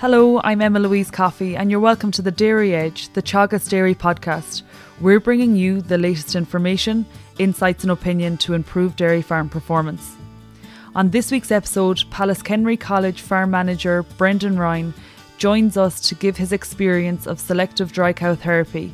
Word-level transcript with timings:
Hello, 0.00 0.40
I'm 0.44 0.62
Emma 0.62 0.78
Louise 0.78 1.10
Coffey, 1.10 1.56
and 1.56 1.72
you're 1.72 1.80
welcome 1.80 2.12
to 2.12 2.22
the 2.22 2.30
Dairy 2.30 2.72
Edge, 2.72 3.12
the 3.14 3.20
Teagasc 3.20 3.68
Dairy 3.68 3.96
podcast. 3.96 4.62
We're 5.00 5.18
bringing 5.18 5.56
you 5.56 5.80
the 5.80 5.98
latest 5.98 6.36
information, 6.36 7.04
insights, 7.40 7.82
and 7.82 7.90
opinion 7.90 8.36
to 8.36 8.54
improve 8.54 8.94
dairy 8.94 9.22
farm 9.22 9.48
performance. 9.48 10.14
On 10.94 11.10
this 11.10 11.32
week's 11.32 11.50
episode, 11.50 12.04
Pallaskenry 12.12 12.78
College 12.78 13.22
farm 13.22 13.50
manager 13.50 14.04
Brendan 14.16 14.56
Ryan 14.56 14.94
joins 15.36 15.76
us 15.76 16.00
to 16.02 16.14
give 16.14 16.36
his 16.36 16.52
experience 16.52 17.26
of 17.26 17.40
selective 17.40 17.90
dry 17.90 18.12
cow 18.12 18.36
therapy, 18.36 18.92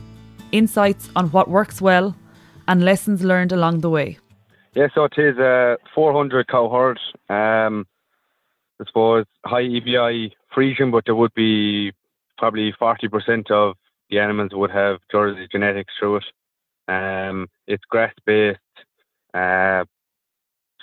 insights 0.52 1.10
on 1.14 1.28
what 1.32 1.50
works 1.50 1.82
well, 1.82 2.16
and 2.66 2.82
lessons 2.82 3.22
learned 3.22 3.52
along 3.52 3.80
the 3.80 3.90
way. 3.90 4.16
Yeah, 4.74 4.86
so 4.94 5.04
it 5.04 5.18
is 5.18 5.36
a 5.36 5.76
400 5.94 6.48
cow 6.48 6.70
herd. 6.70 6.98
Um, 7.28 7.86
I 8.80 8.84
suppose 8.86 9.24
high 9.44 9.62
EBI 9.62 10.32
Friesian, 10.54 10.90
but 10.90 11.04
there 11.06 11.14
would 11.14 11.34
be 11.34 11.92
probably 12.38 12.72
40% 12.80 13.50
of 13.50 13.76
the 14.10 14.18
animals 14.18 14.50
would 14.52 14.70
have 14.70 14.98
Jersey 15.10 15.46
genetics 15.50 15.92
through 15.98 16.16
it. 16.16 16.24
Um, 16.88 17.48
it's 17.66 17.84
grass 17.88 18.12
based. 18.26 18.58
Uh, 19.32 19.84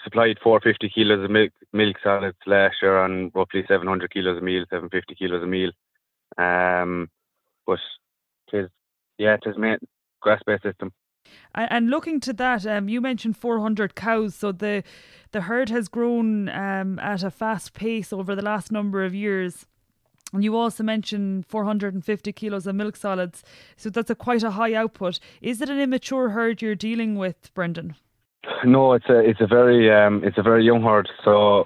supplied 0.03 0.37
450 0.43 0.89
kilos 0.89 1.23
of 1.23 1.29
milk, 1.29 1.51
milk 1.73 1.95
solids 2.03 2.37
last 2.45 2.75
year 2.81 3.03
and 3.05 3.31
roughly 3.35 3.63
700 3.67 4.11
kilos 4.11 4.37
of 4.37 4.43
meal, 4.43 4.65
750 4.69 5.15
kilos 5.15 5.43
of 5.43 5.49
meal. 5.49 5.71
Um, 6.37 7.09
but 7.67 7.79
it 8.51 8.57
is, 8.65 8.69
yeah, 9.17 9.35
it 9.35 9.43
is 9.45 9.57
made 9.57 9.79
grass 10.21 10.41
based 10.45 10.63
system. 10.63 10.91
And 11.53 11.89
looking 11.89 12.19
to 12.21 12.33
that, 12.33 12.65
um, 12.65 12.87
you 12.87 13.01
mentioned 13.01 13.37
400 13.37 13.95
cows, 13.95 14.35
so 14.35 14.51
the 14.51 14.83
the 15.31 15.41
herd 15.41 15.69
has 15.69 15.87
grown 15.87 16.49
um, 16.49 16.99
at 16.99 17.23
a 17.23 17.31
fast 17.31 17.73
pace 17.73 18.11
over 18.11 18.35
the 18.35 18.41
last 18.41 18.71
number 18.71 19.03
of 19.03 19.15
years. 19.15 19.65
And 20.33 20.43
you 20.43 20.55
also 20.55 20.83
mentioned 20.83 21.45
450 21.45 22.31
kilos 22.33 22.67
of 22.67 22.75
milk 22.75 22.95
solids, 22.95 23.43
so 23.75 23.89
that's 23.89 24.09
a 24.09 24.15
quite 24.15 24.43
a 24.43 24.51
high 24.51 24.73
output. 24.73 25.19
Is 25.41 25.61
it 25.61 25.69
an 25.69 25.79
immature 25.79 26.29
herd 26.29 26.61
you're 26.61 26.75
dealing 26.75 27.15
with, 27.15 27.53
Brendan? 27.53 27.95
No, 28.65 28.93
it's 28.93 29.09
a 29.09 29.19
it's 29.19 29.41
a 29.41 29.47
very 29.47 29.91
um, 29.91 30.23
it's 30.23 30.37
a 30.37 30.41
very 30.41 30.63
young 30.63 30.81
herd. 30.81 31.09
So 31.25 31.65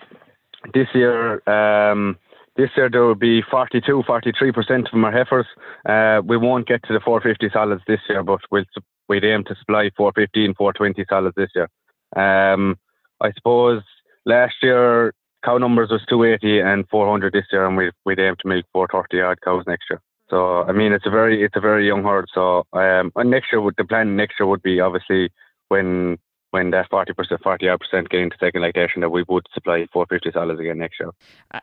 this 0.73 0.88
year, 0.94 1.47
um, 1.47 2.17
this 2.58 2.69
year 2.75 2.90
there 2.90 3.03
will 3.03 3.16
be 3.16 3.42
42, 3.50 4.03
43 4.06 4.52
percent 4.52 4.90
from 4.90 5.06
our 5.06 5.12
heifers. 5.12 5.45
Uh, 5.88 6.22
we 6.25 6.38
won't 6.38 6.67
get 6.67 6.81
to 6.88 6.94
the 6.94 7.00
450 7.00 7.53
solids 7.53 7.84
this 7.88 8.00
year, 8.09 8.23
but 8.23 8.40
we'll 8.52 8.66
we'd 9.08 9.23
aim 9.23 9.44
to 9.45 9.56
supply 9.56 9.89
450 9.98 10.45
and 10.45 10.56
420 10.56 11.06
solids 11.09 11.36
this 11.36 11.52
year. 11.56 11.70
Um, 12.16 12.78
I 13.22 13.31
suppose 13.34 13.81
last 14.25 14.56
year 14.62 15.14
cow 15.44 15.58
numbers 15.58 15.89
was 15.92 16.02
280 16.09 16.59
and 16.59 16.88
400 16.89 17.34
this 17.34 17.45
year, 17.52 17.66
and 17.66 17.78
we 17.78 17.92
we'd 18.06 18.20
aim 18.20 18.36
to 18.39 18.47
milk 18.47 18.66
430 18.73 19.22
odd 19.22 19.42
cows 19.42 19.64
next 19.67 19.86
year. 19.89 20.02
So 20.30 20.64
I 20.64 20.72
mean, 20.72 20.92
it's 20.92 21.06
a 21.06 21.12
very 21.12 21.44
it's 21.44 21.56
a 21.56 21.62
very 21.62 21.88
young 21.88 22.03
herd. 22.03 22.25
So 22.34 22.66
um, 22.73 23.12
next 23.16 23.52
year 23.52 23.62
would 23.62 23.75
the 23.78 23.86
plan 23.86 24.16
next 24.16 24.39
year 24.39 24.47
would 24.47 24.64
be 24.64 24.80
obviously 24.80 25.30
when 25.69 26.17
when 26.52 26.72
that 26.72 26.90
40%, 26.90 27.42
40 27.44 27.68
percent 27.80 28.10
get 28.10 28.22
into 28.22 28.38
second 28.40 28.62
lactation 28.62 29.02
that 29.02 29.10
we 29.10 29.24
would 29.28 29.46
supply 29.54 29.86
450 29.92 30.32
solids 30.32 30.60
again 30.60 30.78
next 30.78 31.00
year. 31.00 31.12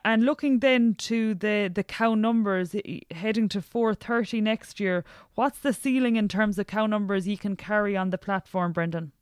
And 0.05 0.25
looking 0.25 0.59
then 0.59 0.95
to 0.99 1.35
the, 1.35 1.71
the 1.73 1.85
cow 1.85 2.15
numbers 2.15 2.75
heading 3.11 3.49
to 3.51 3.63
430 3.63 4.41
next 4.41 4.81
year, 4.81 5.05
what's 5.35 5.59
the 5.61 5.73
ceiling 5.73 6.17
in 6.17 6.29
terms 6.29 6.59
of 6.59 6.67
cow 6.67 6.87
numbers 6.87 7.27
you 7.27 7.39
can 7.39 7.57
carry 7.57 7.97
on 7.97 8.11
the 8.11 8.19
platform, 8.19 8.73
Brendan? 8.73 9.13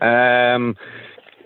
Um, 0.00 0.76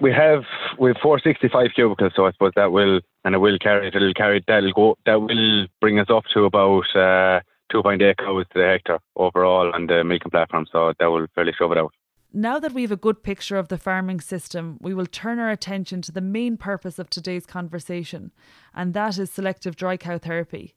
we 0.01 0.13
have 0.13 0.45
we 0.79 0.91
have 0.91 0.97
465 1.03 1.71
cubicles, 1.75 2.13
so 2.17 2.27
I 2.27 2.33
suppose 2.33 2.53
that 2.57 2.73
will 2.73 3.01
and 3.25 3.35
it 3.35 3.39
will 3.39 3.59
carry 3.59 3.89
it'll 3.89 4.15
carry 4.15 4.43
that'll 4.47 4.73
go 4.73 4.97
that 5.07 5.21
will 5.21 5.67
bring 5.81 5.99
us 5.99 6.09
up 6.09 6.25
to 6.33 6.45
about 6.45 6.85
uh, 6.95 7.41
2.8 7.73 8.17
cows 8.17 8.47
to 8.53 8.59
the 8.59 8.67
hectare 8.67 8.99
overall 9.17 9.73
on 9.75 9.87
the 9.87 10.03
milking 10.05 10.31
platform. 10.31 10.67
So 10.73 10.93
that 10.99 11.07
will 11.07 11.27
fairly 11.35 11.53
shove 11.57 11.73
it 11.73 11.79
out. 11.79 11.93
Now 12.33 12.61
that 12.61 12.73
we 12.73 12.83
have 12.83 12.93
a 12.93 12.97
good 12.97 13.25
picture 13.25 13.57
of 13.57 13.69
the 13.69 13.79
farming 13.79 14.21
system, 14.21 14.79
we 14.81 14.95
will 14.95 15.07
turn 15.07 15.41
our 15.41 15.51
attention 15.51 16.01
to 16.03 16.13
the 16.13 16.21
main 16.21 16.57
purpose 16.57 17.01
of 17.01 17.11
today's 17.11 17.45
conversation, 17.45 18.31
and 18.73 18.95
that 18.95 19.19
is 19.19 19.33
selective 19.33 19.75
dry 19.75 19.97
cow 19.97 20.17
therapy. 20.17 20.75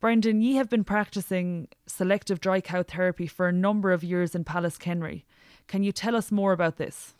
Brendan, 0.00 0.40
ye 0.40 0.54
have 0.54 0.70
been 0.70 0.84
practicing 0.84 1.68
selective 1.86 2.40
dry 2.40 2.62
cow 2.62 2.82
therapy 2.82 3.26
for 3.26 3.48
a 3.48 3.52
number 3.52 3.92
of 3.92 4.02
years 4.02 4.34
in 4.34 4.44
Pallaskenry. 4.44 5.24
Can 5.66 5.82
you 5.82 5.92
tell 5.92 6.16
us 6.16 6.32
more 6.32 6.52
about 6.52 6.76
this? 6.76 7.12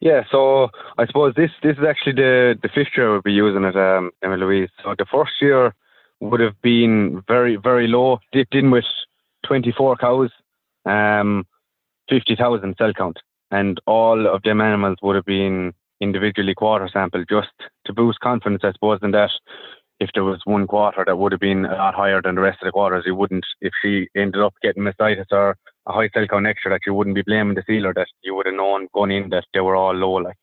Yeah, 0.00 0.24
so 0.30 0.68
I 0.98 1.06
suppose 1.06 1.32
this 1.36 1.50
this 1.62 1.78
is 1.78 1.84
actually 1.88 2.16
the 2.16 2.58
the 2.60 2.68
fifth 2.68 2.98
year 2.98 3.12
we'll 3.12 3.22
be 3.22 3.32
using 3.32 3.64
it, 3.64 3.76
um, 3.76 4.10
Emma 4.22 4.36
Louise. 4.36 4.68
So 4.84 4.94
the 4.98 5.06
first 5.10 5.32
year 5.40 5.74
would 6.20 6.40
have 6.40 6.60
been 6.60 7.22
very 7.26 7.56
very 7.56 7.86
low, 7.86 8.18
dipped 8.32 8.54
in 8.54 8.70
with 8.70 8.84
24 9.46 9.96
cows. 9.96 10.30
Um, 10.84 11.46
50,000 12.08 12.74
cell 12.78 12.92
count, 12.92 13.18
and 13.50 13.80
all 13.86 14.26
of 14.26 14.42
them 14.42 14.60
animals 14.60 14.98
would 15.02 15.16
have 15.16 15.24
been 15.24 15.72
individually 16.00 16.54
quarter 16.54 16.88
sampled 16.92 17.26
just 17.28 17.48
to 17.86 17.92
boost 17.92 18.20
confidence, 18.20 18.62
I 18.64 18.72
suppose, 18.72 18.98
in 19.02 19.12
that 19.12 19.30
if 19.98 20.10
there 20.14 20.24
was 20.24 20.40
one 20.44 20.66
quarter 20.66 21.04
that 21.06 21.16
would 21.16 21.32
have 21.32 21.40
been 21.40 21.64
a 21.64 21.74
lot 21.74 21.94
higher 21.94 22.20
than 22.20 22.34
the 22.34 22.42
rest 22.42 22.58
of 22.60 22.66
the 22.66 22.72
quarters, 22.72 23.04
you 23.06 23.14
wouldn't, 23.14 23.46
if 23.60 23.72
she 23.82 24.08
ended 24.14 24.42
up 24.42 24.54
getting 24.62 24.82
mastitis 24.82 25.26
or 25.30 25.56
a 25.86 25.92
high 25.92 26.10
cell 26.12 26.26
count 26.26 26.46
extra, 26.46 26.70
that 26.70 26.80
you 26.86 26.92
wouldn't 26.92 27.16
be 27.16 27.22
blaming 27.22 27.54
the 27.54 27.62
sealer, 27.66 27.94
that 27.94 28.08
you 28.22 28.34
would 28.34 28.46
have 28.46 28.54
known 28.54 28.88
going 28.92 29.10
in 29.10 29.30
that 29.30 29.44
they 29.54 29.60
were 29.60 29.76
all 29.76 29.94
low. 29.94 30.12
Like, 30.14 30.36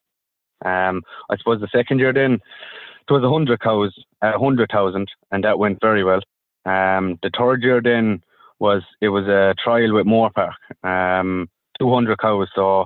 um, 0.65 1.03
I 1.29 1.37
suppose 1.37 1.61
the 1.61 1.67
second 1.71 1.99
year 1.99 2.13
then, 2.13 2.33
it 2.33 3.11
was 3.11 3.21
100 3.21 3.59
cows, 3.59 3.93
uh, 4.21 4.31
100,000, 4.31 5.07
and 5.31 5.43
that 5.43 5.59
went 5.59 5.79
very 5.81 6.03
well. 6.03 6.21
Um, 6.65 7.19
the 7.21 7.29
third 7.37 7.61
year 7.61 7.81
then 7.81 8.23
was, 8.63 8.81
it 9.01 9.09
was 9.09 9.27
a 9.27 9.53
trial 9.61 9.93
with 9.93 10.07
Moorepark. 10.07 10.53
Um, 10.83 11.49
200 11.79 12.17
cows. 12.17 12.47
So 12.55 12.85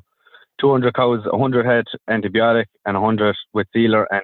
200 0.59 0.93
cows, 0.95 1.19
100 1.25 1.65
had 1.65 1.85
antibiotic 2.09 2.65
and 2.85 2.99
100 2.99 3.35
with 3.53 3.67
sealer, 3.73 4.11
and 4.11 4.23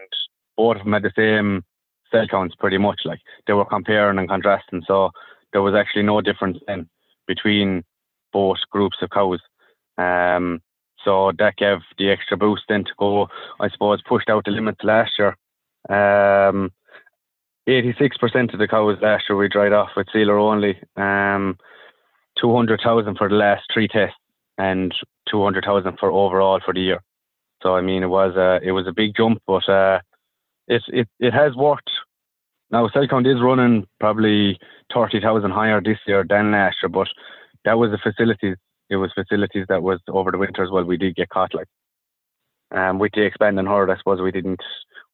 both 0.58 0.78
of 0.78 0.84
them 0.84 0.94
had 0.94 1.04
the 1.04 1.12
same 1.16 1.64
cell 2.12 2.28
counts 2.28 2.56
pretty 2.56 2.80
much. 2.80 3.02
Like 3.06 3.20
they 3.46 3.54
were 3.54 3.66
comparing 3.66 4.18
and 4.18 4.28
contrasting. 4.28 4.82
So 4.88 5.12
there 5.52 5.62
was 5.62 5.76
actually 5.76 6.04
no 6.04 6.22
difference 6.22 6.58
then 6.68 6.90
between 7.28 7.84
both 8.32 8.58
groups 8.72 8.98
of 9.02 9.12
cows. 9.12 9.40
Um, 9.98 10.60
so 11.06 11.32
that 11.38 11.58
gave 11.58 11.80
the 12.00 12.10
extra 12.10 12.36
boost 12.36 12.64
then 12.68 12.84
to 12.86 12.92
go, 12.98 13.28
I 13.60 13.70
suppose, 13.70 14.02
pushed 14.02 14.30
out 14.30 14.46
the 14.46 14.52
limits 14.52 14.84
last 14.84 15.12
year. 15.20 15.36
Um, 15.90 16.72
86% 17.68 18.54
of 18.54 18.60
the 18.60 18.68
cows 18.68 18.98
last 19.02 19.26
year 19.30 19.38
we 19.38 19.48
dried 19.48 19.74
off 19.74 19.90
with 19.96 20.08
sealer 20.12 20.38
only. 20.38 20.78
Um, 20.98 21.58
200,000 22.40 23.18
for 23.18 23.30
the 23.30 23.36
last 23.36 23.64
three 23.74 23.88
tests 23.88 24.18
and 24.58 24.94
200,000 25.30 25.98
for 26.00 26.12
overall 26.12 26.60
for 26.64 26.74
the 26.74 26.82
year. 26.82 27.02
So 27.62 27.76
I 27.76 27.82
mean, 27.82 28.04
it 28.04 28.08
was 28.08 28.36
a 28.36 28.60
it 28.62 28.72
was 28.72 28.88
a 28.88 28.92
big 28.92 29.16
jump, 29.16 29.42
but 29.48 29.68
uh, 29.70 30.00
it 30.68 30.84
it 30.90 31.08
it 31.20 31.34
has 31.34 31.56
worked. 31.56 31.90
Now 32.72 32.90
cell 32.90 33.08
count 33.08 33.26
is 33.26 33.42
running 33.42 33.88
probably 34.00 34.60
30,000 34.94 35.52
higher 35.52 35.82
this 35.82 36.00
year 36.06 36.26
than 36.28 36.52
last 36.52 36.78
year, 36.84 36.90
but 36.90 37.08
that 37.64 37.78
was 37.78 37.92
the 37.92 37.98
facilities. 37.98 38.58
It 38.90 38.98
was 38.98 39.12
facilities 39.16 39.66
that 39.70 39.82
was 39.82 40.00
over 40.10 40.32
the 40.32 40.38
winter 40.38 40.62
as 40.64 40.72
well. 40.72 40.84
We 40.84 40.98
did 40.98 41.16
get 41.16 41.30
caught 41.30 41.56
like. 41.56 41.68
Um, 42.74 43.00
with 43.00 43.12
the 43.14 43.22
expanding 43.22 43.68
herd, 43.68 43.90
I 43.90 43.98
suppose 43.98 44.20
we 44.22 44.32
didn't. 44.32 44.62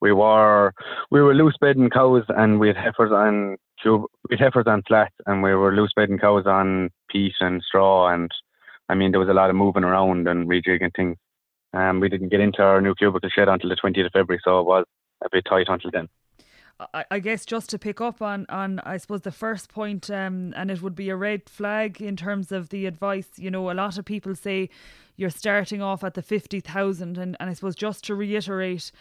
We 0.02 0.14
were 0.14 0.74
we 1.12 1.22
were 1.22 1.36
loose 1.36 1.58
bedding 1.60 1.90
cows, 1.90 2.24
and 2.30 2.60
we 2.60 2.68
had 2.68 2.78
heifers 2.78 3.12
on 3.12 3.58
we 3.86 4.38
had 4.38 4.40
heifers 4.40 4.68
on 4.68 4.84
slats, 4.88 5.16
and 5.26 5.44
we 5.44 5.54
were 5.54 5.76
loose 5.76 5.92
bedding 5.96 6.20
cows 6.20 6.46
on 6.46 6.90
peat 7.10 7.34
and 7.42 7.62
straw, 7.62 8.14
and 8.14 8.32
I 8.90 8.96
mean, 8.96 9.12
there 9.12 9.20
was 9.20 9.30
a 9.30 9.34
lot 9.34 9.50
of 9.50 9.56
moving 9.56 9.84
around 9.84 10.28
and 10.28 10.50
rejigging 10.50 10.96
things. 10.96 11.18
Um, 11.74 12.00
we 12.00 12.10
didn't 12.10 12.30
get 12.30 12.40
into 12.40 12.64
our 12.64 12.82
new 12.82 12.96
cubicle 12.96 13.30
shed 13.30 13.48
until 13.48 13.70
the 13.70 13.76
20th 13.76 14.08
of 14.08 14.12
February, 14.12 14.42
so 14.44 14.60
it 14.60 14.66
was 14.66 14.86
a 15.24 15.30
bit 15.32 15.46
tight 15.48 15.68
until 15.70 15.92
then. 15.92 16.10
I, 16.94 17.20
guess 17.20 17.46
just 17.46 17.70
to 17.72 17.80
pick 17.80 18.00
up 18.00 18.22
on, 18.22 18.46
on 18.48 18.80
I 18.80 18.98
suppose 18.98 19.22
the 19.22 19.32
first 19.32 19.70
point, 19.70 20.10
um, 20.10 20.54
and 20.56 20.72
it 20.72 20.82
would 20.82 20.96
be 20.96 21.10
a 21.10 21.16
red 21.16 21.50
flag 21.50 22.02
in 22.02 22.16
terms 22.16 22.54
of 22.54 22.70
the 22.70 22.86
advice. 22.86 23.28
You 23.36 23.52
know, 23.52 23.70
a 23.70 23.74
lot 23.74 23.98
of 23.98 24.06
people 24.06 24.34
say 24.34 24.70
you're 25.18 25.30
starting 25.30 25.82
off 25.82 26.06
at 26.06 26.14
the 26.14 26.22
fifty 26.22 26.62
thousand, 26.62 27.18
and, 27.18 27.36
and 27.40 27.50
I 27.50 27.54
suppose 27.54 27.76
just 27.76 28.06
to 28.06 28.16
reiterate, 28.16 28.92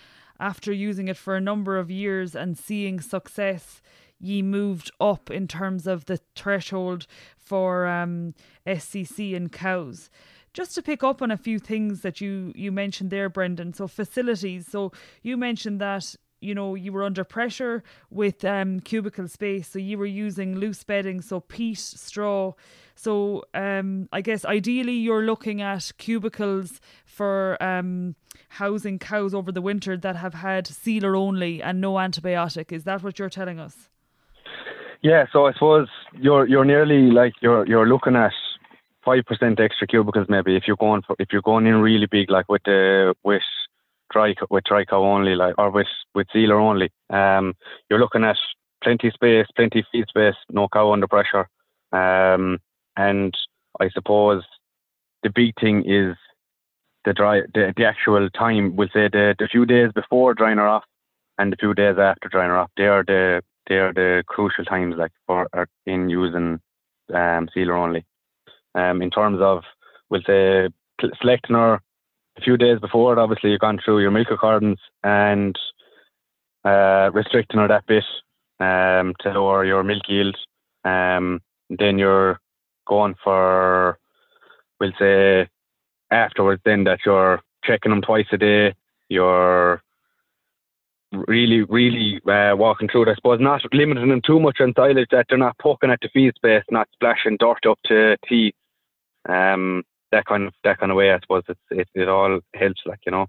after 0.41 0.73
using 0.73 1.07
it 1.07 1.17
for 1.17 1.37
a 1.37 1.41
number 1.41 1.79
of 1.79 1.89
years 1.89 2.35
and 2.35 2.59
seeing 2.59 3.01
success, 3.01 3.81
ye 4.19 4.43
moved 4.43 4.91
up 5.01 5.31
in 5.31 5.47
terms 5.47 5.87
of 5.87 6.07
the 6.07 6.19
threshold 6.35 7.07
for 7.37 7.87
um, 7.87 8.35
SCC 8.67 9.35
in 9.35 9.49
cows. 9.51 10.11
Just 10.53 10.75
to 10.75 10.83
pick 10.83 11.05
up 11.05 11.23
on 11.23 11.31
a 11.31 11.37
few 11.37 11.61
things 11.61 12.01
that 12.01 12.21
you 12.21 12.53
you 12.57 12.73
mentioned 12.73 13.11
there, 13.11 13.29
Brendan. 13.29 13.73
So 13.73 13.87
facilities. 13.87 14.67
So 14.67 14.91
you 15.23 15.37
mentioned 15.37 15.81
that 15.81 16.17
you 16.40 16.55
know 16.55 16.75
you 16.75 16.93
were 16.93 17.05
under 17.05 17.25
pressure 17.25 17.82
with 18.11 18.44
um, 18.44 18.81
cubicle 18.81 19.29
space, 19.29 19.69
so 19.69 19.79
you 19.79 19.99
were 19.99 20.06
using 20.06 20.56
loose 20.56 20.85
bedding, 20.85 21.20
so 21.20 21.40
peat, 21.40 21.79
straw. 21.79 22.52
So 22.94 23.44
um, 23.55 24.08
I 24.12 24.20
guess 24.20 24.44
ideally 24.44 24.94
you're 24.94 25.23
looking 25.23 25.62
at 25.62 25.93
cubicles 25.99 26.81
for 27.05 27.62
um, 27.62 28.17
housing 28.49 28.99
cows 28.99 29.35
over 29.35 29.52
the 29.52 29.62
winter 29.62 29.96
that 29.96 30.17
have 30.17 30.35
had 30.35 30.67
sealer 30.67 31.14
only 31.14 31.62
and 31.62 31.81
no 31.81 31.94
antibiotic. 31.94 32.73
Is 32.73 32.84
that 32.84 33.02
what 33.02 33.19
you're 33.19 33.29
telling 33.29 33.61
us? 33.61 33.88
Yeah, 35.00 35.26
so 35.32 35.46
I 35.46 35.52
suppose 35.52 35.88
you're 36.14 36.46
you're 36.46 36.64
nearly 36.64 37.11
like 37.11 37.34
you're 37.41 37.67
you're 37.67 37.87
looking 37.87 38.17
at 38.17 38.32
five 39.05 39.25
percent 39.26 39.61
extra 39.61 39.87
cubicles 39.87 40.26
maybe 40.29 40.56
if 40.56 40.64
you're 40.67 40.76
going 40.76 41.02
for 41.06 41.14
if 41.19 41.29
you're 41.32 41.43
going 41.43 41.67
in 41.67 41.76
really 41.76 42.06
big 42.06 42.31
like 42.31 42.49
with 42.49 42.62
the 42.64 43.14
with 43.23 43.43
dry 44.10 44.34
with 44.50 44.64
dry 44.64 44.84
cow 44.84 45.02
only 45.02 45.34
like 45.34 45.55
or 45.58 45.70
with 45.70 45.87
with 46.14 46.26
sealer 46.32 46.58
only. 46.58 46.90
Um, 47.10 47.55
you're 47.88 48.00
looking 48.00 48.25
at 48.25 48.37
plenty 48.82 49.10
space, 49.10 49.46
plenty 49.56 49.84
feed 49.90 50.06
space, 50.08 50.34
no 50.50 50.69
cow 50.69 50.93
under 50.93 51.08
pressure. 51.08 51.49
Um, 51.93 52.58
and 52.96 53.34
I 53.81 53.88
suppose 53.90 54.43
the 55.22 55.31
big 55.31 55.55
thing 55.60 55.84
is 55.87 56.16
the 57.05 57.12
dry 57.12 57.43
the, 57.55 57.72
the 57.76 57.84
actual 57.84 58.28
time. 58.31 58.76
We'll 58.76 58.88
say 58.88 59.08
the 59.08 59.34
the 59.38 59.49
few 59.50 59.66
days 59.66 59.90
before 59.94 60.34
drying 60.34 60.58
her 60.58 60.69
off 60.69 60.84
and 61.38 61.52
the 61.52 61.56
few 61.56 61.75
days 61.75 61.96
after 61.99 62.28
drying 62.28 62.50
her 62.50 62.58
off. 62.58 62.70
They 62.76 62.87
are 62.87 63.05
the 63.05 63.43
they 63.69 63.76
are 63.76 63.93
the 63.93 64.25
crucial 64.26 64.64
times 64.64 64.96
like 64.96 65.12
for 65.26 65.49
uh, 65.52 65.66
in 65.87 66.08
using 66.08 66.60
um, 67.14 67.49
sealer 67.55 67.76
only. 67.76 68.05
Um, 68.75 69.02
in 69.02 69.10
terms 69.10 69.40
of 69.40 69.62
we'll 70.10 70.22
say 70.26 70.69
selecting 71.20 71.56
her 71.56 71.81
a 72.38 72.43
few 72.43 72.56
days 72.56 72.79
before 72.79 73.19
obviously 73.19 73.50
you've 73.50 73.61
gone 73.61 73.81
through 73.85 74.00
your 74.00 74.11
milk 74.11 74.31
recordings 74.31 74.79
and 75.02 75.58
uh, 76.64 77.11
restricting 77.12 77.61
her 77.61 77.69
that 77.69 77.87
bit 77.87 78.05
um, 78.61 79.14
to 79.20 79.31
lower 79.31 79.64
your 79.64 79.82
milk 79.82 80.02
yield. 80.08 80.37
Um, 80.85 81.40
then 81.70 81.99
you're 81.99 82.38
going 82.87 83.14
for, 83.23 83.99
we'll 84.81 84.93
say, 84.99 85.49
afterwards, 86.11 86.62
then 86.64 86.85
that 86.85 87.00
you're 87.05 87.40
checking 87.64 87.90
them 87.90 88.02
twice 88.02 88.26
a 88.32 88.38
day. 88.38 88.75
You're 89.08 89.82
really, 91.12 91.62
really 91.62 92.20
uh, 92.29 92.55
walking 92.56 92.88
through 92.88 93.02
it. 93.02 93.08
I 93.08 93.14
suppose 93.14 93.41
not 93.41 93.62
limiting 93.73 94.08
them 94.08 94.23
too 94.25 94.41
much 94.41 94.58
on 94.61 94.75
silage 94.76 95.08
that 95.11 95.26
they're 95.29 95.38
not 95.38 95.58
poking 95.58 95.91
at 95.91 95.99
the 96.02 96.08
feed 96.12 96.34
space, 96.37 96.64
not 96.70 96.88
splashing 96.93 97.37
dirt 97.38 97.67
up 97.69 97.79
to 97.87 98.17
teeth. 98.29 98.55
Um, 99.29 99.82
that 100.12 100.25
kind 100.26 100.46
of 100.46 100.55
that 100.64 100.78
kind 100.78 100.90
of 100.90 100.96
way. 100.96 101.12
I 101.12 101.20
suppose 101.20 101.43
it's, 101.49 101.60
it 101.70 101.88
it 101.94 102.08
all 102.08 102.40
helps, 102.55 102.82
like 102.87 103.00
you 103.06 103.12
know. 103.12 103.26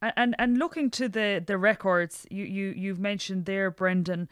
And 0.00 0.36
and 0.38 0.58
looking 0.58 0.90
to 0.90 1.08
the 1.08 1.42
the 1.44 1.58
records, 1.58 2.26
you 2.30 2.44
you 2.44 2.74
you've 2.76 3.00
mentioned 3.00 3.46
there, 3.46 3.70
Brendan. 3.70 4.28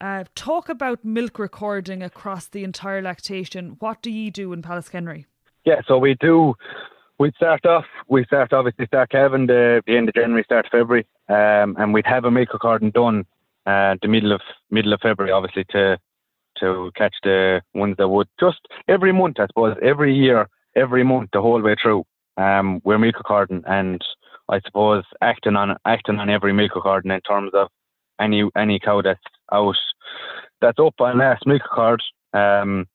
Uh, 0.00 0.24
talk 0.34 0.70
about 0.70 1.04
milk 1.04 1.38
recording 1.38 2.02
across 2.02 2.46
the 2.46 2.64
entire 2.64 3.02
lactation. 3.02 3.76
What 3.80 4.00
do 4.00 4.10
you 4.10 4.30
do 4.30 4.54
in 4.54 4.62
Pallaskenry? 4.62 5.26
Yeah, 5.66 5.82
so 5.86 5.98
we 5.98 6.14
do. 6.14 6.54
We 7.18 7.32
start 7.36 7.66
off. 7.66 7.84
We 8.08 8.24
start 8.24 8.54
obviously 8.54 8.86
start 8.86 9.10
calving 9.10 9.46
the, 9.46 9.82
the 9.86 9.98
end 9.98 10.08
of 10.08 10.14
January, 10.14 10.42
start 10.42 10.64
of 10.64 10.70
February, 10.70 11.06
um, 11.28 11.76
and 11.78 11.92
we'd 11.92 12.06
have 12.06 12.24
a 12.24 12.30
milk 12.30 12.54
recording 12.54 12.90
done 12.90 13.26
uh, 13.66 13.96
the 14.00 14.08
middle 14.08 14.32
of 14.32 14.40
middle 14.70 14.92
of 14.92 15.00
February, 15.00 15.32
obviously 15.32 15.64
to 15.70 15.98
to 16.58 16.90
catch 16.96 17.14
the 17.22 17.60
ones 17.74 17.96
that 17.98 18.08
would 18.08 18.28
just 18.38 18.60
every 18.88 19.12
month, 19.12 19.38
I 19.38 19.46
suppose, 19.46 19.76
every 19.82 20.14
year, 20.14 20.48
every 20.80 21.04
month, 21.04 21.30
the 21.32 21.42
whole 21.42 21.62
way 21.62 21.76
through. 21.80 22.04
Um, 22.36 22.80
we're 22.84 22.98
milk 22.98 23.18
recording, 23.18 23.62
and 23.66 24.00
I 24.48 24.60
suppose 24.64 25.04
acting 25.20 25.56
on 25.56 25.76
acting 25.84 26.18
on 26.18 26.30
every 26.30 26.52
milk 26.52 26.74
recording 26.74 27.10
in 27.10 27.20
terms 27.20 27.50
of 27.54 27.68
any 28.20 28.48
any 28.56 28.78
cow 28.78 29.02
that's 29.02 29.20
out 29.52 29.76
that's 30.60 30.78
up 30.78 30.94
on 31.00 31.18
last 31.18 31.46
milk 31.46 31.62
card. 31.70 32.02
Um, 32.32 32.86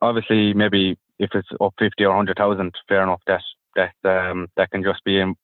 obviously, 0.00 0.54
maybe 0.54 0.96
if 1.18 1.30
it's 1.34 1.48
up 1.60 1.74
fifty 1.78 2.04
or 2.04 2.14
hundred 2.14 2.36
thousand, 2.36 2.74
fair 2.88 3.02
enough. 3.02 3.22
That 3.26 3.42
that 3.76 3.94
um, 4.08 4.48
that 4.56 4.70
can 4.70 4.84
just 4.84 5.02
be 5.04 5.18
in, 5.18 5.34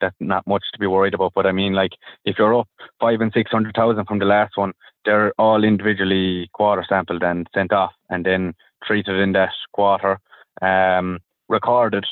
that's 0.00 0.16
not 0.18 0.46
much 0.46 0.64
to 0.72 0.78
be 0.80 0.86
worried 0.86 1.14
about. 1.14 1.32
But 1.34 1.46
I 1.46 1.52
mean, 1.52 1.74
like 1.74 1.92
if 2.24 2.36
you're 2.38 2.58
up 2.58 2.68
five 3.00 3.20
and 3.20 3.32
six 3.32 3.50
hundred 3.50 3.74
thousand 3.76 4.06
from 4.06 4.18
the 4.18 4.24
last 4.24 4.56
one, 4.56 4.72
they're 5.04 5.32
all 5.38 5.62
individually 5.62 6.48
quarter 6.54 6.84
sampled 6.88 7.22
and 7.22 7.46
sent 7.54 7.72
off, 7.72 7.92
and 8.10 8.24
then 8.26 8.54
treated 8.84 9.20
in 9.20 9.32
that 9.32 9.50
quarter, 9.72 10.18
um, 10.62 11.18
recorded, 11.48 12.04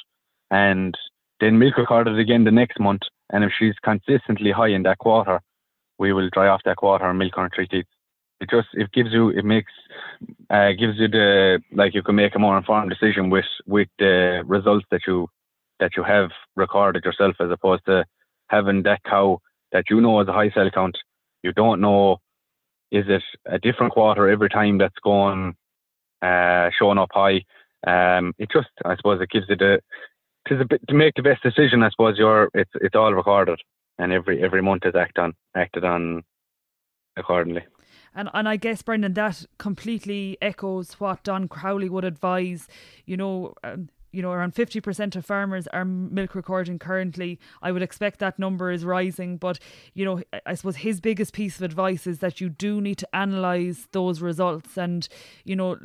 and 0.50 0.96
then 1.40 1.58
milk 1.58 1.76
recorded 1.76 2.18
again 2.18 2.44
the 2.44 2.50
next 2.50 2.80
month. 2.80 3.02
And 3.30 3.44
if 3.44 3.52
she's 3.58 3.74
consistently 3.82 4.52
high 4.52 4.68
in 4.68 4.84
that 4.84 4.98
quarter, 4.98 5.40
we 5.98 6.12
will 6.12 6.28
dry 6.32 6.48
off 6.48 6.62
that 6.64 6.76
quarter 6.76 7.08
and 7.08 7.18
milk 7.18 7.34
her 7.36 7.50
three 7.54 7.66
teeth. 7.66 7.86
It 8.40 8.50
just 8.50 8.68
it 8.74 8.92
gives 8.92 9.12
you 9.12 9.30
it 9.30 9.44
makes 9.44 9.72
uh, 10.50 10.72
gives 10.78 10.98
you 10.98 11.08
the 11.08 11.60
like 11.72 11.94
you 11.94 12.02
can 12.02 12.16
make 12.16 12.34
a 12.34 12.38
more 12.38 12.58
informed 12.58 12.90
decision 12.90 13.30
with 13.30 13.46
with 13.66 13.88
the 13.98 14.42
results 14.44 14.86
that 14.90 15.00
you 15.06 15.28
that 15.80 15.96
you 15.96 16.02
have 16.02 16.30
recorded 16.54 17.04
yourself 17.04 17.36
as 17.40 17.50
opposed 17.50 17.84
to 17.86 18.04
having 18.48 18.82
that 18.82 19.02
cow 19.04 19.40
that 19.72 19.84
you 19.90 20.00
know 20.00 20.18
has 20.18 20.28
a 20.28 20.32
high 20.32 20.50
cell 20.50 20.70
count. 20.70 20.96
You 21.42 21.52
don't 21.52 21.80
know 21.80 22.18
is 22.92 23.04
it 23.08 23.22
a 23.46 23.58
different 23.58 23.92
quarter 23.92 24.28
every 24.28 24.48
time 24.48 24.78
that's 24.78 24.98
going 25.02 25.54
uh, 26.22 26.70
showing 26.78 26.98
up 26.98 27.10
high. 27.12 27.42
Um, 27.86 28.34
it 28.38 28.50
just 28.50 28.68
I 28.84 28.96
suppose 28.96 29.20
it 29.20 29.30
gives 29.30 29.46
you 29.48 29.56
the 29.56 29.80
to, 30.48 30.56
the, 30.56 30.78
to 30.88 30.94
make 30.94 31.14
the 31.14 31.22
best 31.22 31.42
decision. 31.42 31.82
I 31.82 31.90
suppose 31.90 32.16
you're 32.18 32.50
it's 32.54 32.70
it's 32.80 32.96
all 32.96 33.14
recorded 33.14 33.60
and 33.98 34.12
every 34.12 34.42
every 34.42 34.62
month 34.62 34.84
is 34.86 34.94
on 35.18 35.34
acted 35.54 35.84
on 35.84 36.22
accordingly. 37.16 37.62
And 38.14 38.30
and 38.32 38.48
I 38.48 38.56
guess 38.56 38.82
Brendan, 38.82 39.14
that 39.14 39.44
completely 39.58 40.38
echoes 40.40 40.94
what 40.94 41.22
Don 41.22 41.48
Crowley 41.48 41.88
would 41.88 42.04
advise. 42.04 42.68
You 43.04 43.16
know, 43.16 43.54
um, 43.62 43.90
you 44.12 44.22
know, 44.22 44.32
around 44.32 44.54
50% 44.54 45.16
of 45.16 45.26
farmers 45.26 45.66
are 45.68 45.84
milk 45.84 46.34
recording 46.34 46.78
currently. 46.78 47.38
I 47.62 47.72
would 47.72 47.82
expect 47.82 48.18
that 48.20 48.38
number 48.38 48.70
is 48.70 48.84
rising, 48.84 49.36
but 49.36 49.58
you 49.94 50.04
know, 50.04 50.22
I 50.44 50.54
suppose 50.54 50.76
his 50.76 51.00
biggest 51.00 51.32
piece 51.32 51.56
of 51.56 51.62
advice 51.62 52.06
is 52.06 52.20
that 52.20 52.40
you 52.40 52.48
do 52.48 52.80
need 52.80 52.98
to 52.98 53.16
analyze 53.16 53.88
those 53.92 54.20
results 54.20 54.76
and 54.76 55.08
you 55.44 55.56
know, 55.56 55.78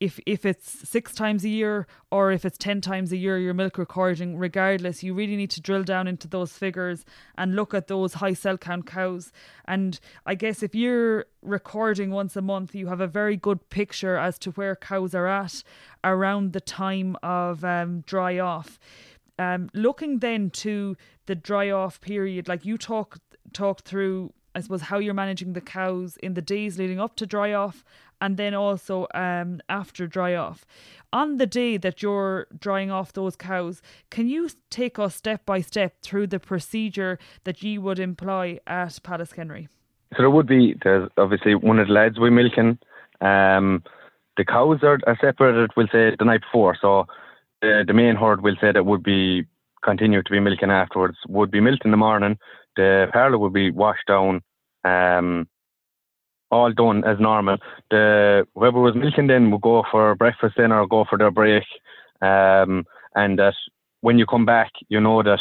if 0.00 0.18
if 0.26 0.44
it's 0.44 0.88
6 0.88 1.14
times 1.14 1.44
a 1.44 1.48
year 1.48 1.86
or 2.10 2.32
if 2.32 2.44
it's 2.44 2.58
10 2.58 2.80
times 2.80 3.12
a 3.12 3.16
year 3.16 3.38
you're 3.38 3.54
milk 3.54 3.78
recording, 3.78 4.36
regardless, 4.36 5.02
you 5.02 5.14
really 5.14 5.36
need 5.36 5.50
to 5.50 5.60
drill 5.60 5.82
down 5.82 6.06
into 6.06 6.28
those 6.28 6.52
figures 6.52 7.04
and 7.36 7.54
look 7.54 7.74
at 7.74 7.88
those 7.88 8.14
high 8.14 8.34
cell 8.34 8.56
count 8.56 8.86
cows. 8.86 9.32
And 9.66 9.98
I 10.24 10.34
guess 10.34 10.62
if 10.62 10.74
you're 10.74 11.26
recording 11.46 12.10
once 12.10 12.36
a 12.36 12.42
month, 12.42 12.74
you 12.74 12.88
have 12.88 13.00
a 13.00 13.06
very 13.06 13.36
good 13.36 13.70
picture 13.70 14.16
as 14.16 14.38
to 14.40 14.50
where 14.52 14.74
cows 14.74 15.14
are 15.14 15.26
at 15.26 15.62
around 16.02 16.52
the 16.52 16.60
time 16.60 17.16
of 17.22 17.64
um, 17.64 18.00
dry 18.06 18.38
off. 18.38 18.78
Um, 19.38 19.70
looking 19.72 20.18
then 20.18 20.50
to 20.50 20.96
the 21.26 21.34
dry 21.34 21.70
off 21.70 22.00
period, 22.00 22.48
like 22.48 22.64
you 22.64 22.76
talk 22.76 23.18
talk 23.52 23.82
through, 23.82 24.32
I 24.54 24.60
suppose 24.60 24.82
how 24.82 24.98
you're 24.98 25.14
managing 25.14 25.52
the 25.52 25.60
cows 25.60 26.16
in 26.16 26.34
the 26.34 26.42
days 26.42 26.78
leading 26.78 27.00
up 27.00 27.16
to 27.16 27.26
dry 27.26 27.52
off, 27.52 27.84
and 28.20 28.36
then 28.36 28.54
also 28.54 29.06
um, 29.14 29.60
after 29.68 30.06
dry 30.06 30.34
off. 30.34 30.66
On 31.12 31.36
the 31.36 31.46
day 31.46 31.76
that 31.76 32.02
you're 32.02 32.46
drying 32.58 32.90
off 32.90 33.12
those 33.12 33.36
cows, 33.36 33.82
can 34.10 34.28
you 34.28 34.48
take 34.70 34.98
us 34.98 35.14
step 35.14 35.46
by 35.46 35.60
step 35.60 36.00
through 36.02 36.26
the 36.26 36.40
procedure 36.40 37.18
that 37.44 37.62
you 37.62 37.80
would 37.80 37.98
employ 37.98 38.58
at 38.66 38.98
Pallaskenry? 39.02 39.68
So 40.12 40.22
there 40.22 40.30
would 40.30 40.46
be 40.46 40.74
there's 40.82 41.08
obviously 41.16 41.54
one 41.54 41.78
of 41.78 41.88
the 41.88 41.92
lads 41.92 42.18
we 42.18 42.30
milking. 42.30 42.78
Um, 43.20 43.82
the 44.36 44.44
cows 44.44 44.80
are, 44.82 44.98
are 45.06 45.18
separated. 45.20 45.70
We'll 45.76 45.88
say 45.88 46.14
the 46.18 46.24
night 46.24 46.42
before. 46.42 46.76
So 46.80 47.06
the 47.62 47.84
the 47.86 47.94
main 47.94 48.16
herd 48.16 48.42
will 48.42 48.56
say 48.60 48.72
that 48.72 48.86
would 48.86 49.02
be 49.02 49.46
continue 49.82 50.22
to 50.22 50.30
be 50.30 50.40
milking 50.40 50.70
afterwards. 50.70 51.16
Would 51.28 51.50
be 51.50 51.60
milked 51.60 51.84
in 51.84 51.90
the 51.90 51.96
morning. 51.96 52.38
The 52.76 53.08
parlour 53.12 53.38
would 53.38 53.52
be 53.52 53.70
washed 53.70 54.06
down. 54.06 54.42
Um, 54.84 55.48
all 56.50 56.72
done 56.72 57.02
as 57.04 57.18
normal. 57.18 57.58
The 57.90 58.46
whoever 58.54 58.80
was 58.80 58.94
milking 58.94 59.26
then 59.26 59.50
would 59.50 59.62
go 59.62 59.82
for 59.90 60.14
breakfast 60.14 60.54
then 60.56 60.72
or 60.72 60.86
go 60.86 61.04
for 61.08 61.18
their 61.18 61.30
break. 61.30 61.64
Um, 62.22 62.84
and 63.14 63.38
that 63.38 63.54
when 64.00 64.18
you 64.18 64.26
come 64.26 64.44
back, 64.44 64.70
you 64.88 65.00
know 65.00 65.22
that 65.22 65.40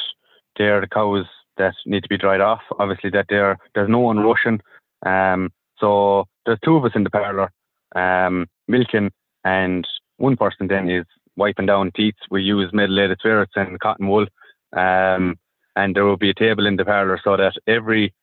they're 0.58 0.82
the 0.82 0.88
cows 0.88 1.26
that 1.58 1.74
need 1.86 2.04
to 2.04 2.10
be 2.10 2.18
dried 2.18 2.42
off. 2.42 2.62
Obviously, 2.80 3.10
that 3.12 3.26
there 3.30 3.58
there's 3.74 3.90
no 3.90 4.00
one 4.00 4.20
rushing. 4.20 4.60
Um, 5.06 5.52
so 5.80 6.26
there's 6.46 6.60
two 6.64 6.76
of 6.76 6.86
us 6.86 6.92
in 6.96 7.04
the 7.04 7.10
parlour, 7.10 7.52
um, 7.96 8.48
milking, 8.68 9.12
and 9.44 9.88
one 10.18 10.38
person 10.38 10.68
then 10.68 10.90
is 10.90 11.06
wiping 11.36 11.66
down 11.66 11.92
teeth. 11.96 12.16
We 12.32 12.42
use 12.42 12.72
methylated 12.74 13.20
spirits 13.20 13.54
and 13.56 13.80
cotton 13.80 14.08
wool, 14.08 14.28
um, 14.76 15.36
and 15.76 15.96
there 15.96 16.06
will 16.06 16.18
be 16.18 16.30
a 16.30 16.34
table 16.34 16.66
in 16.66 16.78
the 16.78 16.86
parlour 16.86 17.20
so 17.24 17.38
that 17.38 17.54
every 17.68 18.14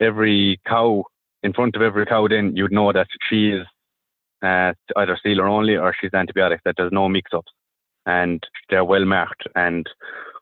every 0.00 0.60
cow 0.66 1.04
in 1.42 1.52
front 1.52 1.76
of 1.76 1.82
every 1.82 2.06
cow, 2.06 2.28
then 2.28 2.56
you'd 2.56 2.72
know 2.72 2.92
that 2.92 3.08
she 3.28 3.50
is 3.50 3.66
uh, 4.42 4.72
either 4.96 5.18
sealer 5.22 5.48
only 5.48 5.76
or 5.76 5.94
she's 5.98 6.10
antibiotic. 6.12 6.58
That 6.64 6.74
there's 6.76 6.92
no 6.92 7.08
mix-ups, 7.08 7.52
and 8.06 8.42
they're 8.70 8.84
well 8.84 9.04
marked. 9.04 9.46
And 9.54 9.86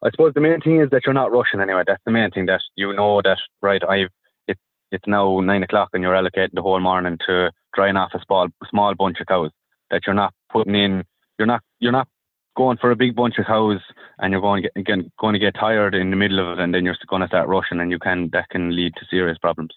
I 0.03 0.11
suppose 0.11 0.33
the 0.35 0.41
main 0.41 0.61
thing 0.61 0.81
is 0.81 0.91
that 0.91 1.03
you're 1.05 1.15
not 1.15 1.33
rushing 1.33 1.61
anyway. 1.61 1.83
That's 1.87 2.03
the 2.05 2.13
main 2.13 2.31
thing 2.31 2.47
that 2.47 2.61
you 2.77 2.95
know 2.95 3.21
that 3.23 3.39
right. 3.61 3.83
I've 3.89 4.09
it's 4.49 4.61
it's 4.91 5.07
now 5.07 5.41
nine 5.41 5.63
o'clock 5.63 5.91
and 5.93 6.03
you're 6.03 6.15
allocating 6.15 6.55
the 6.55 6.63
whole 6.63 6.81
morning 6.81 7.19
to 7.27 7.51
drying 7.75 7.97
off 7.97 8.13
a 8.15 8.21
small 8.27 8.49
small 8.69 8.95
bunch 8.95 9.21
of 9.21 9.27
cows. 9.27 9.51
That 9.91 10.03
you're 10.07 10.15
not 10.15 10.33
putting 10.51 10.75
in. 10.75 11.05
You're 11.39 11.47
not 11.47 11.63
you're 11.81 11.93
not 11.93 12.09
going 12.57 12.79
for 12.79 12.91
a 12.91 12.97
big 12.97 13.15
bunch 13.15 13.39
of 13.39 13.47
cows 13.47 13.81
and 14.19 14.33
you're 14.33 14.41
going 14.41 14.63
to 14.63 14.69
get 14.69 14.81
again, 14.81 15.11
going 15.19 15.35
to 15.35 15.39
get 15.39 15.55
tired 15.55 15.95
in 15.95 16.11
the 16.11 16.17
middle 16.17 16.41
of 16.41 16.59
it 16.59 16.63
and 16.63 16.75
then 16.75 16.85
you're 16.85 16.97
going 17.09 17.23
to 17.23 17.29
start 17.29 17.49
rushing 17.49 17.81
and 17.81 17.91
you 17.91 17.99
can 17.99 18.29
that 18.33 18.49
can 18.49 18.75
lead 18.75 18.93
to 18.97 19.07
serious 19.11 19.39
problems. 19.39 19.71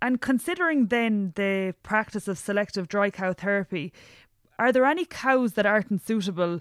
And 0.00 0.20
considering 0.20 0.86
then 0.86 1.32
the 1.36 1.74
practice 1.84 2.26
of 2.26 2.36
selective 2.36 2.88
dry 2.88 3.10
cow 3.10 3.32
therapy, 3.32 3.92
are 4.58 4.72
there 4.72 4.84
any 4.84 5.04
cows 5.04 5.52
that 5.52 5.66
aren't 5.66 6.04
suitable 6.04 6.60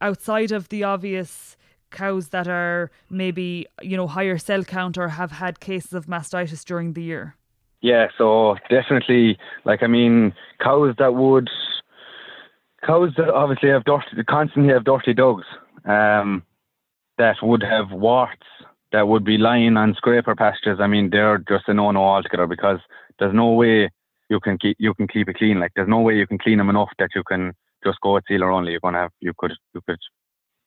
outside 0.00 0.52
of 0.52 0.68
the 0.68 0.84
obvious 0.84 1.56
cows 1.90 2.28
that 2.28 2.46
are 2.46 2.90
maybe 3.08 3.66
you 3.82 3.96
know 3.96 4.06
higher 4.06 4.38
cell 4.38 4.64
count 4.64 4.96
or 4.96 5.08
have 5.08 5.32
had 5.32 5.60
cases 5.60 5.92
of 5.92 6.06
mastitis 6.06 6.64
during 6.64 6.92
the 6.92 7.02
year? 7.02 7.36
Yeah, 7.82 8.08
so 8.18 8.56
definitely, 8.68 9.38
like 9.64 9.82
I 9.82 9.86
mean, 9.86 10.34
cows 10.62 10.94
that 10.98 11.14
would 11.14 11.48
cows 12.86 13.10
that 13.16 13.28
obviously 13.28 13.70
have 13.70 13.84
dirty, 13.84 14.24
constantly 14.28 14.72
have 14.72 14.84
dirty 14.84 15.14
dogs, 15.14 15.44
um, 15.84 16.42
that 17.18 17.36
would 17.42 17.62
have 17.62 17.90
warts, 17.90 18.46
that 18.92 19.08
would 19.08 19.24
be 19.24 19.38
lying 19.38 19.76
on 19.76 19.94
scraper 19.94 20.34
pastures. 20.34 20.78
I 20.80 20.86
mean, 20.86 21.10
they're 21.10 21.38
just 21.38 21.68
a 21.68 21.74
no-no 21.74 22.02
altogether 22.02 22.46
because 22.46 22.78
there's 23.18 23.34
no 23.34 23.52
way 23.52 23.90
you 24.28 24.40
can 24.40 24.58
keep 24.58 24.76
you 24.78 24.94
can 24.94 25.08
keep 25.08 25.28
it 25.28 25.36
clean. 25.36 25.58
Like 25.58 25.72
there's 25.74 25.88
no 25.88 26.00
way 26.00 26.16
you 26.16 26.26
can 26.26 26.38
clean 26.38 26.58
them 26.58 26.70
enough 26.70 26.90
that 26.98 27.10
you 27.14 27.22
can 27.22 27.52
just 27.84 28.00
go 28.00 28.16
at 28.16 28.24
sealer 28.28 28.50
only. 28.50 28.72
You're 28.72 28.80
gonna 28.80 28.98
have 28.98 29.12
you 29.20 29.32
could 29.36 29.52
you 29.74 29.80
could 29.86 29.98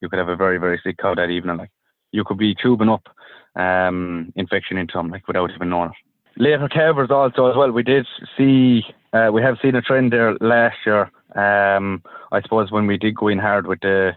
you 0.02 0.10
could 0.10 0.20
have 0.20 0.30
a 0.30 0.36
very 0.36 0.58
very 0.58 0.80
sick 0.84 0.98
cow 0.98 1.16
that 1.16 1.30
evening. 1.30 1.58
Like 1.58 1.72
you 2.12 2.24
could 2.24 2.38
be 2.38 2.56
tubing 2.56 2.90
up 2.90 3.08
um, 3.56 4.32
infection 4.36 4.78
into 4.78 4.94
them 4.98 5.10
like 5.10 5.28
without 5.28 5.52
even 5.52 5.70
knowing 5.70 5.90
it. 5.90 6.42
Later 6.42 6.68
calvers 6.68 7.12
also 7.12 7.46
as 7.48 7.56
well. 7.56 7.72
We 7.72 7.84
did 7.84 8.08
see 8.38 8.84
uh, 9.14 9.30
we 9.32 9.42
have 9.42 9.58
seen 9.62 9.76
a 9.76 9.82
trend 9.82 10.12
there 10.12 10.36
last 10.42 10.78
year. 10.86 11.12
Um, 11.36 12.04
I 12.32 12.42
suppose 12.42 12.72
when 12.72 12.88
we 12.88 12.98
did 12.98 13.16
go 13.16 13.28
in 13.28 13.40
hard 13.40 13.68
with 13.68 13.80
the 13.82 14.12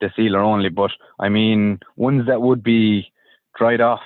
the 0.00 0.10
sealer 0.16 0.40
only, 0.40 0.68
but 0.68 0.90
I 1.18 1.28
mean 1.28 1.80
ones 1.96 2.26
that 2.26 2.40
would 2.40 2.62
be 2.62 3.12
dried 3.56 3.80
off 3.80 4.00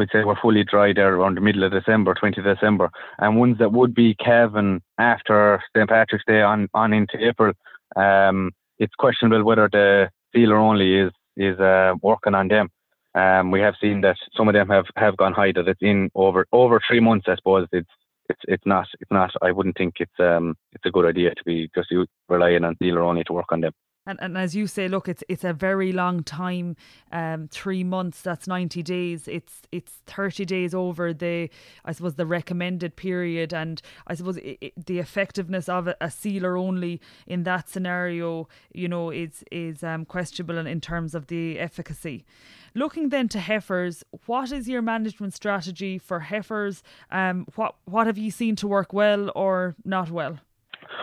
we'd 0.00 0.08
say 0.10 0.24
we're 0.24 0.40
fully 0.40 0.64
dry 0.64 0.94
there 0.94 1.14
around 1.14 1.36
the 1.36 1.42
middle 1.42 1.62
of 1.62 1.72
December, 1.72 2.14
20th 2.14 2.42
December, 2.54 2.90
and 3.18 3.38
ones 3.38 3.58
that 3.58 3.72
would 3.72 3.94
be 3.94 4.14
calving 4.14 4.80
after 4.98 5.62
St 5.76 5.88
Patrick's 5.88 6.24
Day 6.26 6.40
on, 6.40 6.68
on 6.72 6.94
into 6.94 7.18
April. 7.22 7.52
Um, 7.96 8.50
it's 8.78 8.94
questionable 8.94 9.44
whether 9.44 9.68
the 9.70 10.08
sealer 10.34 10.56
only 10.56 10.96
is 10.96 11.12
is 11.36 11.60
uh, 11.60 11.92
working 12.02 12.34
on 12.34 12.48
them. 12.48 12.70
Um, 13.14 13.50
we 13.50 13.60
have 13.60 13.74
seen 13.80 14.00
that 14.00 14.16
some 14.34 14.48
of 14.48 14.54
them 14.54 14.68
have, 14.70 14.86
have 14.96 15.18
gone 15.18 15.34
high. 15.34 15.52
That 15.52 15.68
it's 15.68 15.82
in 15.82 16.10
over 16.14 16.46
over 16.50 16.80
three 16.88 17.00
months. 17.00 17.26
I 17.28 17.36
suppose 17.36 17.68
it's 17.72 17.90
it's 18.30 18.40
it's 18.48 18.66
not 18.66 18.86
it's 19.00 19.10
not. 19.10 19.30
I 19.42 19.52
wouldn't 19.52 19.76
think 19.76 19.94
it's 20.00 20.18
um 20.18 20.54
it's 20.72 20.86
a 20.86 20.90
good 20.90 21.04
idea 21.04 21.34
to 21.34 21.44
be 21.44 21.68
just 21.74 21.92
relying 22.28 22.64
on 22.64 22.76
sealer 22.78 23.02
only 23.02 23.24
to 23.24 23.34
work 23.34 23.52
on 23.52 23.60
them. 23.60 23.72
And, 24.10 24.18
and 24.20 24.36
as 24.36 24.56
you 24.56 24.66
say, 24.66 24.88
look, 24.88 25.08
it's 25.08 25.22
it's 25.28 25.44
a 25.44 25.52
very 25.52 25.92
long 25.92 26.24
time. 26.24 26.76
Um, 27.12 27.48
three 27.48 27.84
months. 27.84 28.22
That's 28.22 28.48
ninety 28.48 28.82
days. 28.82 29.28
It's 29.28 29.62
it's 29.70 29.92
thirty 30.06 30.44
days 30.44 30.74
over 30.74 31.14
the, 31.14 31.48
I 31.84 31.92
suppose, 31.92 32.14
the 32.14 32.26
recommended 32.26 32.96
period. 32.96 33.54
And 33.54 33.80
I 34.08 34.14
suppose 34.14 34.36
it, 34.38 34.58
it, 34.60 34.86
the 34.86 34.98
effectiveness 34.98 35.68
of 35.68 35.86
a, 35.86 35.96
a, 36.00 36.10
sealer 36.10 36.56
only 36.56 37.00
in 37.26 37.44
that 37.44 37.68
scenario, 37.68 38.48
you 38.74 38.88
know, 38.88 39.10
is 39.10 39.44
is 39.52 39.84
um, 39.84 40.04
questionable 40.04 40.58
in, 40.58 40.66
in 40.66 40.80
terms 40.80 41.14
of 41.14 41.28
the 41.28 41.60
efficacy. 41.60 42.24
Looking 42.74 43.10
then 43.10 43.28
to 43.28 43.40
heifers, 43.40 44.04
what 44.26 44.50
is 44.50 44.68
your 44.68 44.82
management 44.82 45.34
strategy 45.34 45.98
for 45.98 46.20
heifers? 46.20 46.82
Um, 47.12 47.46
what 47.54 47.76
what 47.84 48.08
have 48.08 48.18
you 48.18 48.32
seen 48.32 48.56
to 48.56 48.66
work 48.66 48.92
well 48.92 49.30
or 49.36 49.76
not 49.84 50.10
well? 50.10 50.40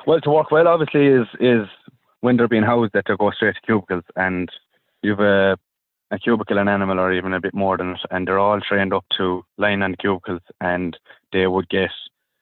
Well, 0.05 0.19
to 0.21 0.29
work 0.29 0.51
well, 0.51 0.67
obviously, 0.67 1.07
is 1.07 1.27
is 1.39 1.67
when 2.21 2.37
they're 2.37 2.47
being 2.47 2.63
housed 2.63 2.93
that 2.93 3.05
they 3.07 3.15
go 3.17 3.31
straight 3.31 3.55
to 3.55 3.61
cubicles 3.61 4.03
and 4.15 4.49
you've 5.01 5.19
a, 5.19 5.57
a 6.11 6.19
cubicle 6.19 6.57
an 6.57 6.67
animal 6.67 6.99
or 6.99 7.13
even 7.13 7.33
a 7.33 7.41
bit 7.41 7.53
more 7.53 7.77
than 7.77 7.91
it 7.91 7.99
and 8.11 8.27
they're 8.27 8.39
all 8.39 8.59
trained 8.61 8.93
up 8.93 9.05
to 9.17 9.43
line 9.57 9.81
on 9.81 9.91
the 9.91 9.97
cubicles 9.97 10.41
and 10.61 10.97
they 11.31 11.47
would 11.47 11.69
get 11.69 11.89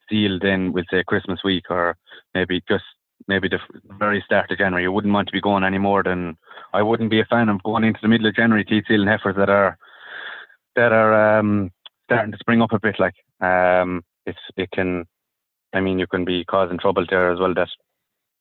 sealed 0.10 0.44
in 0.44 0.72
with 0.72 0.86
say 0.92 1.04
Christmas 1.06 1.40
week 1.44 1.66
or 1.70 1.98
maybe 2.34 2.62
just 2.68 2.84
maybe 3.28 3.48
the 3.48 3.60
very 3.98 4.22
start 4.26 4.52
of 4.52 4.58
January. 4.58 4.84
You 4.84 4.92
wouldn't 4.92 5.14
want 5.14 5.28
to 5.28 5.34
be 5.34 5.42
going 5.42 5.64
any 5.64 5.78
more 5.78 6.04
than 6.04 6.38
I 6.74 6.84
wouldn't 6.84 7.10
be 7.10 7.22
a 7.22 7.26
fan 7.26 7.50
of 7.50 7.64
going 7.64 7.84
into 7.84 8.00
the 8.02 8.08
middle 8.08 8.28
of 8.28 8.36
January 8.36 8.66
teat 8.66 8.86
sealing 8.88 9.08
heifers 9.08 9.36
that 9.38 9.50
are 9.50 9.78
that 10.76 10.92
are 10.92 11.40
um, 11.40 11.72
starting 12.06 12.32
to 12.32 12.38
spring 12.38 12.62
up 12.62 12.72
a 12.72 12.80
bit 12.80 13.00
like 13.00 13.16
um 13.42 14.04
it's 14.26 14.40
it 14.58 14.70
can 14.72 15.06
I 15.74 15.82
mean 15.82 16.00
you 16.00 16.08
can 16.08 16.26
be 16.26 16.46
causing 16.46 16.78
trouble 16.78 17.06
there 17.10 17.32
as 17.32 17.40
well 17.40 17.54
that 17.56 17.70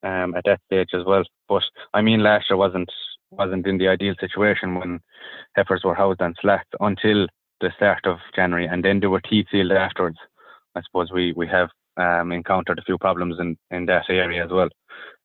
um, 0.04 0.34
at 0.34 0.44
that 0.44 0.60
stage 0.66 0.90
as 0.94 1.04
well. 1.04 1.24
But 1.48 1.62
I 1.92 2.02
mean, 2.02 2.22
last 2.22 2.50
year 2.50 2.56
wasn't 2.56 2.90
wasn't 3.30 3.66
in 3.66 3.78
the 3.78 3.88
ideal 3.88 4.14
situation 4.20 4.76
when 4.76 5.00
heifers 5.56 5.82
were 5.84 5.94
housed 5.94 6.22
on 6.22 6.34
slats 6.40 6.68
until 6.80 7.26
the 7.60 7.72
start 7.76 8.06
of 8.06 8.18
January, 8.36 8.66
and 8.66 8.84
then 8.84 9.00
they 9.00 9.06
were 9.06 9.20
teat 9.20 9.46
sealed 9.50 9.72
afterwards. 9.72 10.18
I 10.76 10.82
suppose 10.82 11.10
we 11.12 11.32
we 11.32 11.46
have 11.48 11.70
um, 11.96 12.32
encountered 12.32 12.78
a 12.78 12.82
few 12.82 12.98
problems 12.98 13.36
in, 13.40 13.56
in 13.70 13.86
that 13.86 14.04
area 14.08 14.44
as 14.44 14.50
well 14.50 14.68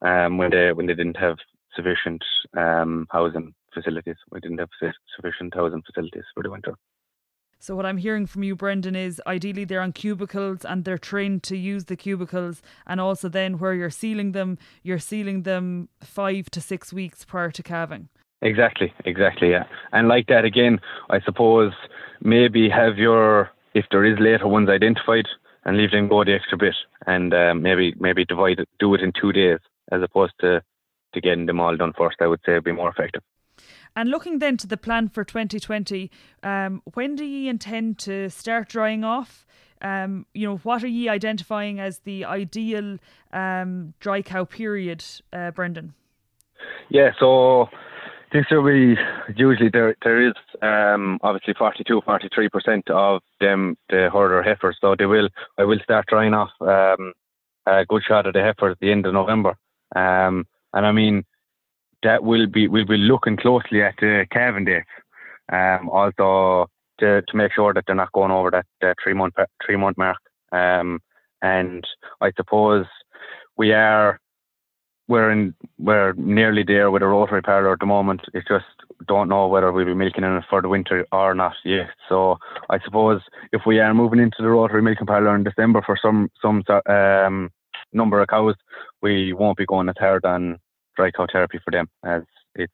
um, 0.02 0.38
when 0.38 0.52
they 0.52 0.72
when 0.74 0.88
they 0.88 0.96
didn't 0.96 1.18
have 1.18 1.38
sufficient 1.76 2.24
um, 2.58 3.08
housing 3.12 3.54
facilities. 3.74 4.18
We 4.32 4.40
didn't 4.40 4.60
have 4.60 4.70
sufficient 5.16 5.54
housing 5.54 5.84
facilities 5.84 6.26
for 6.34 6.44
the 6.44 6.50
winter. 6.50 6.76
So 7.62 7.76
what 7.76 7.86
I'm 7.86 7.98
hearing 7.98 8.26
from 8.26 8.44
you, 8.44 8.56
Brendan, 8.56 8.96
is 8.96 9.22
ideally 9.28 9.66
they're 9.66 9.82
on 9.82 9.92
cubicles 9.92 10.64
and 10.64 10.86
they're 10.86 10.98
trained 10.98 11.44
to 11.44 11.58
use 11.58 11.86
the 11.86 11.98
cubicles, 11.98 12.62
and 12.88 13.02
also 13.02 13.28
then 13.28 13.60
where 13.60 13.74
you're 13.74 13.90
sealing 13.90 14.32
them, 14.32 14.58
you're 14.82 14.98
sealing 14.98 15.44
them 15.44 15.90
five 16.02 16.50
to 16.52 16.62
six 16.62 16.94
weeks 16.94 17.26
prior 17.26 17.52
to 17.52 17.62
calving. 17.62 18.08
Exactly, 18.42 18.94
exactly, 19.04 19.52
yeah. 19.52 19.66
And 19.92 20.08
like 20.08 20.28
that 20.28 20.46
again, 20.46 20.80
I 21.10 21.20
suppose 21.20 21.74
maybe 22.22 22.70
have 22.70 22.98
your 22.98 23.50
if 23.74 23.86
there 23.92 24.06
is 24.06 24.18
later 24.20 24.48
ones 24.48 24.70
identified 24.70 25.26
and 25.66 25.76
leave 25.78 25.92
them 25.92 26.08
go 26.08 26.24
the 26.24 26.34
extra 26.34 26.58
bit, 26.58 26.76
and 27.08 27.34
um, 27.34 27.62
maybe 27.62 27.94
maybe 28.00 28.24
divide 28.24 28.60
it, 28.60 28.70
do 28.80 28.96
it 28.96 29.02
in 29.02 29.12
two 29.12 29.34
days 29.34 29.60
as 29.92 30.02
opposed 30.02 30.34
to 30.40 30.62
to 31.14 31.22
getting 31.22 31.46
them 31.46 31.60
all 31.60 31.76
done 31.76 31.92
first. 31.98 32.16
I 32.22 32.28
would 32.28 32.40
say 32.46 32.54
would 32.54 32.64
be 32.64 32.72
more 32.72 32.90
effective. 32.90 33.22
And 33.96 34.10
looking 34.10 34.40
then 34.40 34.58
to 34.58 34.68
the 34.68 34.78
plan 34.78 35.10
for 35.10 35.24
2020, 35.24 36.10
um, 36.44 36.82
when 36.94 37.16
do 37.16 37.26
you 37.26 37.50
intend 37.50 37.98
to 38.00 38.30
start 38.30 38.70
drying 38.70 39.04
off? 39.04 39.46
Um, 39.82 40.26
you 40.34 40.48
know, 40.48 40.58
what 40.58 40.84
are 40.84 40.88
you 40.88 41.10
identifying 41.10 41.80
as 41.80 42.00
the 42.00 42.26
ideal 42.26 42.98
um, 43.32 43.94
dry 44.00 44.22
cow 44.22 44.46
period, 44.46 45.04
uh, 45.32 45.52
Brendan? 45.52 45.94
Yeah, 46.90 47.12
so 47.20 47.70
this 48.32 48.46
will 48.52 48.66
be 48.66 48.96
usually 49.36 49.70
there. 49.70 49.96
There 50.04 50.28
is 50.28 50.34
um, 50.62 51.20
obviously 51.24 51.54
42, 51.58 52.02
43 52.06 52.50
percent 52.50 52.90
of 52.90 53.22
them 53.40 53.78
the 53.90 54.10
herder 54.12 54.44
heifers, 54.44 54.78
so 54.82 54.96
they 54.98 55.06
will. 55.06 55.30
I 55.58 55.64
will 55.64 55.80
start 55.84 56.08
drying 56.08 56.34
off 56.34 56.50
um, 56.62 57.14
a 57.66 57.86
good 57.86 58.04
shot 58.08 58.28
of 58.28 58.34
the 58.34 58.42
heifers 58.42 58.74
at 58.74 58.80
the 58.80 58.92
end 58.92 59.06
of 59.06 59.14
November. 59.14 59.56
Um, 59.96 60.46
and 60.74 60.86
I 60.86 60.92
mean, 60.92 61.26
that 62.04 62.24
will 62.24 62.48
be 62.48 62.68
we'll 62.68 62.86
be 62.86 62.98
looking 62.98 63.38
closely 63.38 63.84
at 63.84 63.96
the 64.00 64.26
calving 64.32 64.66
dates. 64.66 64.88
Um, 65.52 65.90
also 65.90 66.68
to 67.00 67.22
to 67.22 67.38
make 67.38 67.54
sure 67.54 67.74
that 67.74 67.84
they're 67.88 67.96
not 67.96 68.12
going 68.12 68.32
over 68.32 68.52
that, 68.52 68.96
three 69.04 69.14
month 69.14 69.36
three 69.66 69.78
month 69.78 69.98
mark. 69.98 70.18
Um, 70.52 71.00
and 71.42 71.84
I 72.22 72.32
suppose 72.36 72.86
we 73.58 73.74
are 73.74 74.20
we're 75.08 75.32
in 75.32 75.56
we're 75.80 76.14
nearly 76.14 76.64
there 76.64 76.92
with 76.92 77.02
a 77.02 77.08
rotary 77.08 77.42
parlour 77.42 77.74
at 77.74 77.80
the 77.80 77.86
moment. 77.86 78.22
It's 78.34 78.48
just 78.48 78.66
don't 79.08 79.30
know 79.30 79.48
whether 79.48 79.72
we'll 79.72 79.86
be 79.86 79.94
milking 79.94 80.24
in 80.24 80.38
it 80.38 80.44
for 80.50 80.62
the 80.62 80.70
winter 80.70 81.06
or 81.12 81.34
not 81.34 81.54
yet. 81.66 81.90
So 82.08 82.38
I 82.70 82.80
suppose 82.84 83.22
if 83.52 83.62
we 83.66 83.80
are 83.80 83.94
moving 83.94 84.20
into 84.20 84.38
the 84.40 84.50
rotary 84.50 84.82
milking 84.82 85.08
parlour 85.08 85.36
in 85.36 85.44
December 85.44 85.82
for 85.86 85.98
some 86.00 86.30
some 86.42 86.64
um, 86.88 87.50
number 87.92 88.22
of 88.22 88.28
cows, 88.28 88.56
we 89.02 89.34
won't 89.34 89.58
be 89.58 89.66
going 89.66 89.90
as 89.90 89.96
hard 89.98 90.26
on 90.26 90.60
dry 91.00 91.12
cow 91.12 91.26
therapy 91.32 91.60
for 91.64 91.72
them 91.72 91.88
as 92.04 92.24
it's 92.56 92.74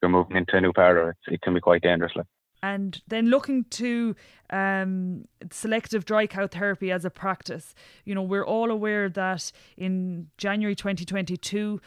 you're 0.00 0.08
moving 0.08 0.36
into 0.36 0.56
a 0.56 0.60
new 0.60 0.72
parlour. 0.72 1.16
it 1.26 1.40
can 1.42 1.54
be 1.54 1.60
quite 1.60 1.82
dangerous. 1.82 2.12
Like. 2.14 2.26
And 2.62 3.00
then 3.08 3.26
looking 3.30 3.64
to 3.64 4.14
um, 4.50 5.24
selective 5.50 6.04
dry 6.04 6.28
cow 6.28 6.46
therapy 6.46 6.92
as 6.92 7.04
a 7.04 7.10
practice, 7.10 7.74
you 8.04 8.14
know, 8.14 8.22
we're 8.22 8.46
all 8.46 8.70
aware 8.70 9.08
that 9.08 9.50
in 9.76 10.28
January 10.38 10.76
2022, 10.76 11.80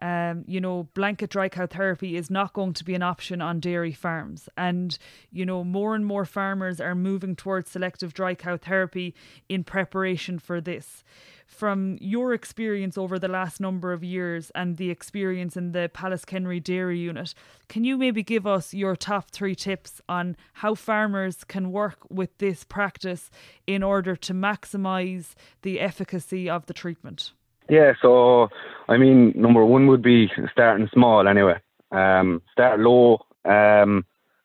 um, 0.00 0.44
you 0.48 0.60
know, 0.60 0.88
blanket 0.94 1.30
dry 1.30 1.48
cow 1.48 1.66
therapy 1.66 2.16
is 2.16 2.28
not 2.28 2.52
going 2.52 2.72
to 2.72 2.84
be 2.84 2.94
an 2.96 3.02
option 3.02 3.40
on 3.40 3.60
dairy 3.60 3.92
farms. 3.92 4.48
And, 4.56 4.98
you 5.30 5.46
know, 5.46 5.62
more 5.62 5.94
and 5.94 6.04
more 6.04 6.24
farmers 6.24 6.80
are 6.80 6.96
moving 6.96 7.36
towards 7.36 7.70
selective 7.70 8.12
dry 8.12 8.34
cow 8.34 8.56
therapy 8.56 9.14
in 9.48 9.62
preparation 9.62 10.40
for 10.40 10.60
this 10.60 11.04
from 11.52 11.98
your 12.00 12.32
experience 12.32 12.96
over 12.96 13.18
the 13.18 13.28
last 13.28 13.60
number 13.60 13.92
of 13.92 14.02
years 14.02 14.50
and 14.54 14.76
the 14.78 14.90
experience 14.90 15.56
in 15.56 15.72
the 15.72 15.90
Palace 15.92 16.24
Pallaskenry 16.24 16.62
Dairy 16.62 16.98
Unit, 16.98 17.34
can 17.68 17.84
you 17.84 17.96
maybe 17.96 18.22
give 18.22 18.46
us 18.46 18.74
your 18.74 18.96
top 18.96 19.30
three 19.30 19.54
tips 19.54 20.00
on 20.08 20.36
how 20.54 20.74
farmers 20.74 21.44
can 21.44 21.70
work 21.70 21.98
with 22.10 22.36
this 22.38 22.64
practice 22.64 23.30
in 23.66 23.82
order 23.82 24.16
to 24.16 24.32
maximise 24.32 25.34
the 25.62 25.80
efficacy 25.80 26.48
of 26.48 26.66
the 26.66 26.74
treatment? 26.74 27.32
Yeah, 27.68 27.92
so 28.00 28.48
I 28.88 28.96
mean, 28.96 29.32
number 29.36 29.64
one 29.64 29.86
would 29.86 30.02
be 30.02 30.30
starting 30.50 30.88
small 30.92 31.28
anyway. 31.28 31.60
Um, 31.90 32.42
start 32.52 32.80
low. 32.80 33.24
Um, 33.44 34.04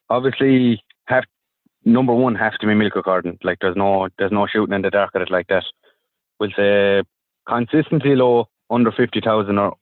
obviously, 0.10 0.84
have 1.06 1.24
number 1.86 2.14
one 2.14 2.36
has 2.36 2.54
to 2.60 2.68
be 2.68 2.76
milk 2.76 2.96
recording. 2.96 3.38
Like 3.44 3.58
there's 3.62 3.76
no 3.76 4.10
there's 4.18 4.32
no 4.32 4.48
shooting 4.48 4.76
in 4.76 4.82
the 4.82 4.90
dark 4.90 5.12
at 5.16 5.22
it 5.22 5.32
like 5.32 5.48
that. 5.48 5.64
We'll 6.39 6.51
say 6.56 7.03
consistently 7.48 8.15
low 8.15 8.50
under 8.70 8.91
fifty 8.91 9.22
thousand 9.22 9.58
or 9.58 9.75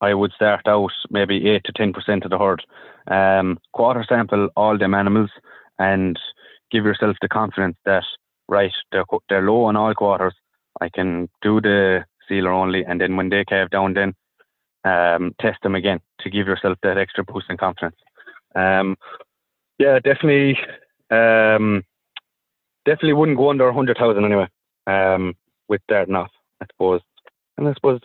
I 0.00 0.14
would 0.14 0.32
start 0.32 0.66
out 0.66 0.92
maybe 1.10 1.48
eight 1.48 1.62
to 1.64 1.72
ten 1.72 1.92
percent 1.92 2.24
of 2.24 2.30
the 2.30 2.38
herd. 2.38 2.64
Um, 3.08 3.58
quarter 3.72 4.04
sample 4.08 4.48
all 4.56 4.78
them 4.78 4.94
animals 4.94 5.30
and 5.78 6.18
give 6.70 6.84
yourself 6.84 7.16
the 7.20 7.28
confidence 7.28 7.76
that 7.84 8.04
right 8.48 8.72
they're 8.92 9.04
they're 9.28 9.42
low 9.42 9.64
on 9.64 9.76
all 9.76 9.94
quarters. 9.94 10.34
I 10.80 10.88
can 10.88 11.28
do 11.42 11.60
the 11.60 12.04
sealer 12.28 12.52
only, 12.52 12.84
and 12.84 13.00
then 13.00 13.16
when 13.16 13.28
they 13.28 13.44
calve 13.44 13.70
down, 13.70 13.94
then 13.94 14.14
um, 14.84 15.34
test 15.40 15.58
them 15.62 15.74
again 15.74 16.00
to 16.20 16.30
give 16.30 16.46
yourself 16.46 16.78
that 16.82 16.96
extra 16.96 17.24
boost 17.24 17.50
in 17.50 17.56
confidence. 17.56 17.96
Um, 18.54 18.96
yeah, 19.78 19.98
definitely, 19.98 20.58
um, 21.10 21.84
definitely 22.84 23.12
wouldn't 23.14 23.38
go 23.38 23.50
under 23.50 23.70
hundred 23.72 23.98
thousand 23.98 24.24
anyway. 24.24 24.48
With 25.70 25.82
off, 25.90 26.30
I 26.60 26.66
suppose, 26.72 27.00
and 27.56 27.68
I 27.68 27.74
suppose 27.74 28.00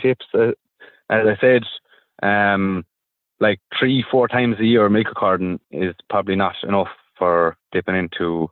tips, 0.00 0.24
uh, 0.32 0.52
as 1.10 1.26
I 1.26 1.36
said, 1.38 1.62
um, 2.22 2.86
like 3.40 3.60
three, 3.78 4.02
four 4.10 4.26
times 4.26 4.56
a 4.58 4.64
year, 4.64 4.88
milk 4.88 5.08
recording 5.08 5.60
is 5.70 5.94
probably 6.08 6.34
not 6.34 6.54
enough 6.62 6.88
for 7.18 7.58
dipping 7.72 7.94
into 7.94 8.48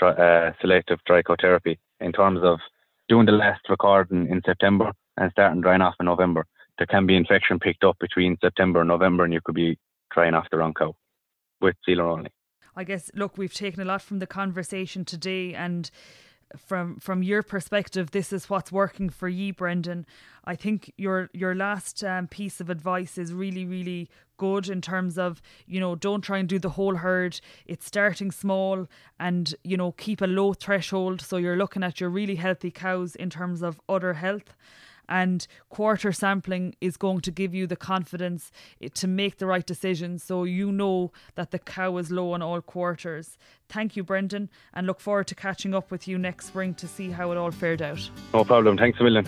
uh, 0.00 0.52
selective 0.60 1.00
dry 1.06 1.22
cow 1.22 1.34
therapy 1.40 1.80
in 1.98 2.12
terms 2.12 2.38
of 2.44 2.60
doing 3.08 3.26
the 3.26 3.32
last 3.32 3.68
recording 3.68 4.28
in 4.28 4.40
September 4.46 4.92
and 5.16 5.32
starting 5.32 5.60
drying 5.60 5.82
off 5.82 5.94
in 5.98 6.06
November. 6.06 6.46
There 6.78 6.86
can 6.86 7.06
be 7.06 7.16
infection 7.16 7.58
picked 7.58 7.82
up 7.82 7.96
between 7.98 8.36
September 8.40 8.80
and 8.80 8.88
November, 8.88 9.24
and 9.24 9.32
you 9.32 9.40
could 9.44 9.56
be 9.56 9.76
drying 10.12 10.34
off 10.34 10.46
the 10.52 10.58
wrong 10.58 10.74
cow 10.74 10.94
with 11.60 11.74
sealer 11.84 12.06
only. 12.06 12.30
I 12.76 12.84
guess, 12.84 13.10
look, 13.14 13.36
we've 13.36 13.54
taken 13.54 13.82
a 13.82 13.84
lot 13.84 14.02
from 14.02 14.20
the 14.20 14.26
conversation 14.26 15.04
today, 15.04 15.54
and 15.54 15.90
from 16.56 16.96
from 16.96 17.22
your 17.22 17.42
perspective, 17.42 18.10
this 18.10 18.32
is 18.32 18.50
what's 18.50 18.72
working 18.72 19.10
for 19.10 19.28
you, 19.28 19.52
Brendan. 19.52 20.06
I 20.44 20.54
think 20.56 20.92
your 20.96 21.30
your 21.32 21.54
last 21.54 22.02
um, 22.04 22.28
piece 22.28 22.60
of 22.60 22.70
advice 22.70 23.18
is 23.18 23.32
really 23.32 23.64
really 23.64 24.08
good 24.36 24.68
in 24.68 24.80
terms 24.80 25.16
of 25.16 25.40
you 25.66 25.80
know 25.80 25.94
don't 25.94 26.22
try 26.22 26.38
and 26.38 26.48
do 26.48 26.58
the 26.58 26.70
whole 26.70 26.96
herd. 26.96 27.40
It's 27.66 27.86
starting 27.86 28.30
small 28.30 28.86
and 29.18 29.54
you 29.64 29.76
know 29.76 29.92
keep 29.92 30.20
a 30.20 30.26
low 30.26 30.54
threshold 30.54 31.20
so 31.20 31.36
you're 31.36 31.56
looking 31.56 31.82
at 31.82 32.00
your 32.00 32.10
really 32.10 32.36
healthy 32.36 32.70
cows 32.70 33.14
in 33.16 33.30
terms 33.30 33.62
of 33.62 33.80
udder 33.88 34.14
health 34.14 34.54
and 35.08 35.46
quarter 35.68 36.12
sampling 36.12 36.74
is 36.80 36.96
going 36.96 37.20
to 37.20 37.30
give 37.30 37.54
you 37.54 37.66
the 37.66 37.76
confidence 37.76 38.50
to 38.94 39.06
make 39.06 39.38
the 39.38 39.46
right 39.46 39.66
decision 39.66 40.18
so 40.18 40.44
you 40.44 40.72
know 40.72 41.12
that 41.34 41.50
the 41.50 41.58
cow 41.58 41.96
is 41.96 42.10
low 42.10 42.32
on 42.32 42.42
all 42.42 42.60
quarters. 42.60 43.36
Thank 43.68 43.96
you, 43.96 44.04
Brendan, 44.04 44.50
and 44.72 44.86
look 44.86 45.00
forward 45.00 45.26
to 45.28 45.34
catching 45.34 45.74
up 45.74 45.90
with 45.90 46.06
you 46.06 46.18
next 46.18 46.46
spring 46.46 46.74
to 46.74 46.88
see 46.88 47.10
how 47.10 47.32
it 47.32 47.38
all 47.38 47.50
fared 47.50 47.82
out. 47.82 48.10
No 48.32 48.44
problem. 48.44 48.76
Thanks 48.76 49.00
a 49.00 49.04
million. 49.04 49.26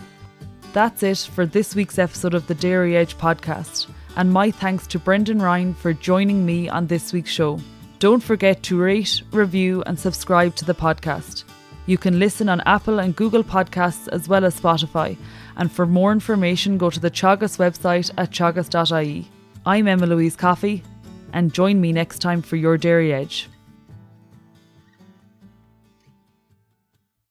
That's 0.73 1.03
it 1.03 1.19
for 1.33 1.47
this 1.47 1.75
week's 1.75 1.99
episode 1.99 2.35
of 2.35 2.47
the 2.47 2.55
Dairy 2.55 2.97
Edge 2.97 3.17
podcast, 3.17 3.89
and 4.17 4.31
my 4.31 4.51
thanks 4.51 4.87
to 4.89 4.99
Brendan 4.99 5.41
Ryan 5.41 5.73
for 5.73 5.93
joining 5.93 6.45
me 6.45 6.69
on 6.69 6.87
this 6.87 7.13
week's 7.13 7.31
show. 7.31 7.59
Don't 7.99 8.23
forget 8.23 8.63
to 8.65 8.79
rate, 8.79 9.23
review, 9.33 9.83
and 9.87 9.99
subscribe 9.99 10.55
to 10.57 10.67
the 10.67 10.75
podcast. 10.75 11.45
You 11.87 11.97
can 11.97 12.19
listen 12.19 12.49
on 12.49 12.61
Apple 12.67 12.99
and 12.99 13.17
Google 13.17 13.43
Podcasts 13.43 14.09
as 14.09 14.29
well 14.29 14.45
as 14.45 14.61
Spotify. 14.61 15.17
And 15.57 15.73
for 15.73 15.87
more 15.87 16.13
information, 16.13 16.79
go 16.79 16.91
to 16.91 17.01
the 17.01 17.11
Teagasc 17.11 17.59
website 17.59 18.11
at 18.19 18.31
teagasc.ie. 18.31 19.31
I'm 19.65 19.89
Emma 19.89 20.07
Louise 20.07 20.37
Coffey, 20.37 20.83
and 21.33 21.53
join 21.53 21.81
me 21.81 21.93
next 21.93 22.21
time 22.21 22.43
for 22.43 22.57
your 22.57 22.77
Dairy 22.77 23.13
Edge. 23.13 23.49